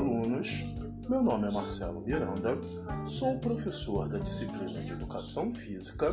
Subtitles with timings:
[0.00, 0.64] alunos!
[1.10, 2.56] Meu nome é Marcelo Miranda,
[3.06, 6.10] sou professor da disciplina de Educação Física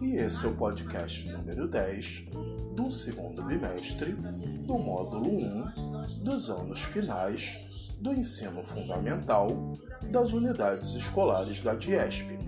[0.00, 2.26] e esse é o podcast número 10
[2.74, 7.58] do segundo bimestre do módulo 1 dos anos finais
[8.00, 9.78] do ensino fundamental
[10.10, 12.38] das unidades escolares da DIESP.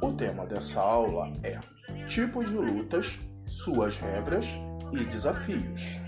[0.00, 1.58] O tema dessa aula é
[2.06, 4.46] Tipos de lutas, suas regras
[4.92, 6.04] e desafios.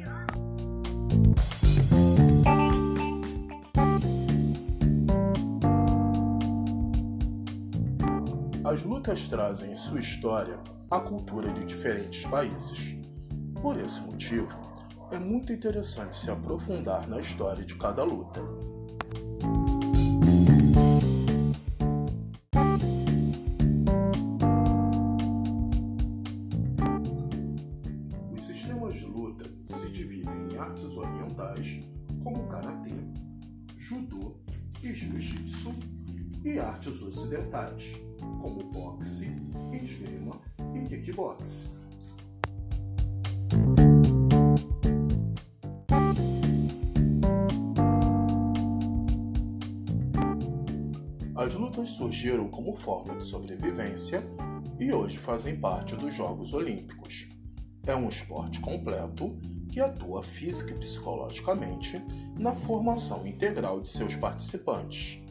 [8.66, 10.58] As lutas trazem em sua história
[10.90, 12.96] a cultura de diferentes países.
[13.62, 14.58] Por esse motivo,
[15.12, 18.40] é muito interessante se aprofundar na história de cada luta.
[28.32, 31.84] Os sistemas de luta se dividem em artes orientais,
[32.24, 32.96] como karatê,
[33.78, 34.34] judô
[34.82, 35.72] e jiu-jitsu,
[36.44, 38.05] e artes ocidentais,
[38.40, 39.30] como boxe,
[39.72, 40.40] esgrima
[40.74, 41.76] e kickbox.
[51.34, 54.22] As lutas surgiram como forma de sobrevivência
[54.80, 57.28] e hoje fazem parte dos Jogos Olímpicos.
[57.86, 59.38] É um esporte completo
[59.70, 62.02] que atua física e psicologicamente
[62.38, 65.25] na formação integral de seus participantes.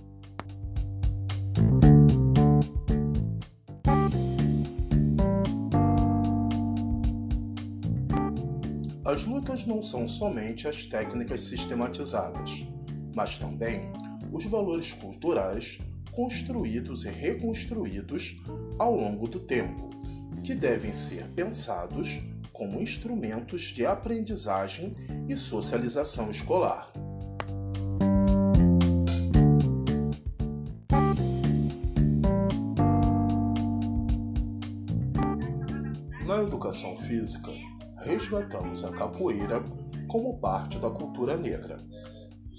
[9.15, 12.67] As lutas não são somente as técnicas sistematizadas,
[13.15, 13.89] mas também
[14.29, 15.79] os valores culturais
[16.11, 18.43] construídos e reconstruídos
[18.77, 19.89] ao longo do tempo,
[20.43, 22.21] que devem ser pensados
[22.51, 24.93] como instrumentos de aprendizagem
[25.29, 26.91] e socialização escolar.
[36.27, 37.49] Na educação física,
[38.05, 39.63] resgatamos a capoeira
[40.07, 41.79] como parte da cultura negra.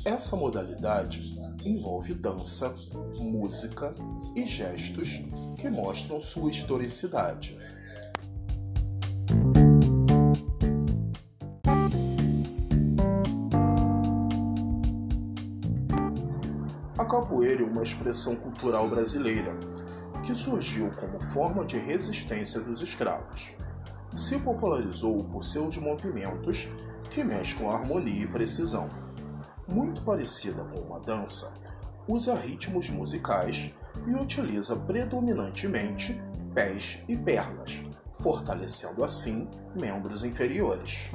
[0.05, 1.21] Essa modalidade
[1.65, 2.75] envolve dança,
[3.21, 3.95] música
[4.35, 5.09] e gestos
[5.57, 7.57] que mostram sua historicidade.
[16.99, 19.57] A capoeira é uma expressão cultural brasileira
[20.25, 23.57] que surgiu como forma de resistência dos escravos.
[24.17, 26.67] Se popularizou por seus movimentos
[27.11, 28.89] que mesclam harmonia e precisão.
[29.69, 31.53] Muito parecida com uma dança,
[32.09, 33.75] usa ritmos musicais
[34.07, 36.19] e utiliza predominantemente
[36.55, 37.85] pés e pernas,
[38.15, 41.11] fortalecendo assim membros inferiores.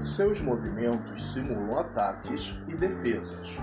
[0.00, 3.58] Seus movimentos simulam ataques e defesas,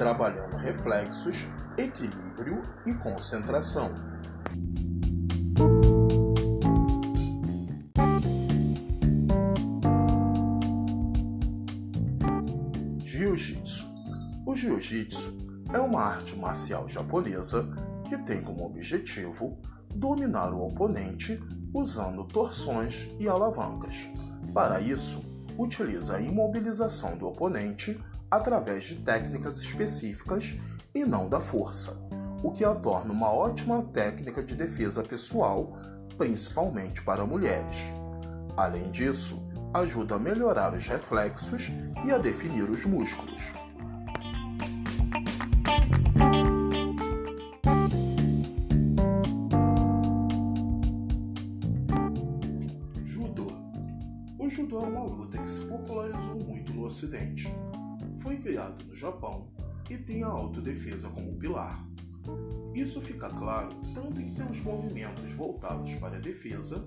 [0.00, 1.46] trabalhando reflexos,
[1.76, 3.94] equilíbrio e concentração.
[13.00, 13.90] Jiu-Jitsu.
[14.46, 17.68] O Jiu-Jitsu é uma arte marcial japonesa
[18.08, 19.60] que tem como objetivo
[19.94, 21.38] dominar o oponente
[21.74, 24.08] usando torções e alavancas.
[24.54, 30.56] Para isso, utiliza a imobilização do oponente através de técnicas específicas
[30.94, 31.96] e não da força,
[32.42, 35.76] o que a torna uma ótima técnica de defesa pessoal,
[36.16, 37.92] principalmente para mulheres.
[38.56, 39.42] Além disso,
[39.74, 41.72] ajuda a melhorar os reflexos
[42.04, 43.52] e a definir os músculos.
[53.02, 53.46] Judô.
[54.38, 57.48] O judô é uma luta que se popularizou muito no Ocidente.
[58.20, 59.48] Foi criado no Japão
[59.88, 61.82] e tem a autodefesa como pilar.
[62.74, 66.86] Isso fica claro tanto em seus movimentos voltados para a defesa,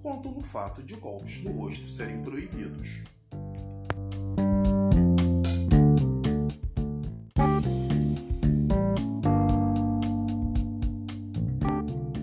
[0.00, 3.02] quanto no fato de golpes no rosto serem proibidos.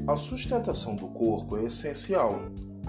[0.08, 2.40] A sustentação do corpo é essencial,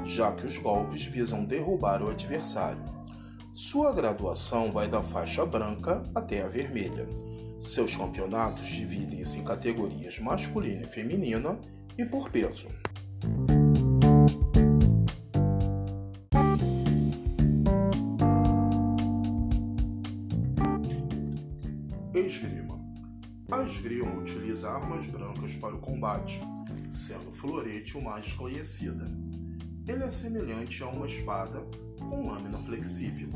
[0.05, 2.86] já que os golpes visam derrubar o adversário.
[3.56, 7.08] Sua graduação vai da faixa branca até a vermelha.
[7.58, 11.58] Seus campeonatos dividem-se em categorias masculina e feminina
[11.97, 12.69] e por peso.
[22.12, 22.79] Esgrima.
[23.50, 26.43] A esgrima utiliza armas brancas para o combate,
[26.91, 29.11] sendo o florete o mais conhecida.
[29.88, 31.64] Ele é semelhante a uma espada
[32.08, 33.29] com lâmina flexível.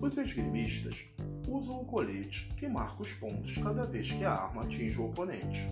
[0.00, 1.06] Os esgrimistas
[1.48, 5.68] usam um colete que marca os pontos cada vez que a arma atinge o oponente.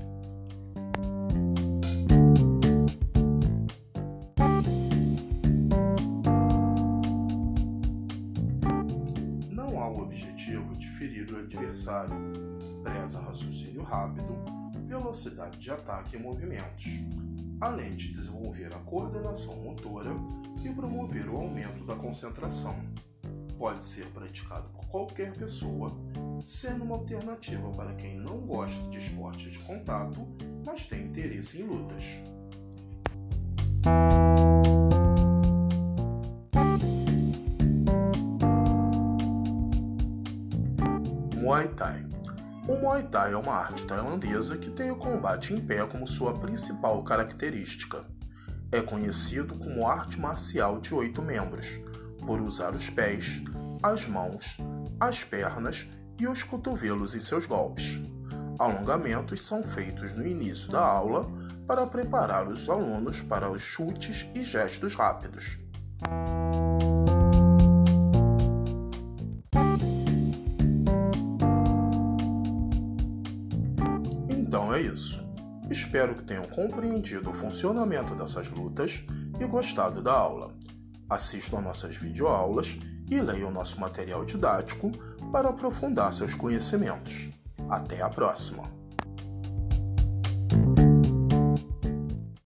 [9.50, 12.14] Não há o objetivo de ferir o adversário,
[12.82, 14.34] preza raciocínio rápido,
[14.86, 17.00] velocidade de ataque e movimentos,
[17.60, 20.10] além de desenvolver a coordenação motora
[20.62, 22.76] e promover o aumento da concentração.
[23.58, 25.92] Pode ser praticado por qualquer pessoa,
[26.44, 30.26] sendo uma alternativa para quem não gosta de esportes de contato,
[30.66, 32.04] mas tem interesse em lutas.
[41.36, 42.13] Muay Thai
[42.66, 46.38] o Muay Thai é uma arte tailandesa que tem o combate em pé como sua
[46.38, 48.04] principal característica.
[48.72, 51.68] É conhecido como arte marcial de oito membros,
[52.26, 53.42] por usar os pés,
[53.82, 54.56] as mãos,
[54.98, 55.86] as pernas
[56.18, 58.00] e os cotovelos em seus golpes.
[58.58, 61.30] Alongamentos são feitos no início da aula
[61.66, 65.58] para preparar os alunos para os chutes e gestos rápidos.
[74.94, 75.28] Isso.
[75.68, 79.04] Espero que tenham compreendido o funcionamento dessas lutas
[79.38, 80.54] e gostado da aula.
[81.08, 82.78] Assistam nossas videoaulas
[83.10, 84.90] e leiam nosso material didático
[85.30, 87.28] para aprofundar seus conhecimentos.
[87.68, 88.73] Até a próxima!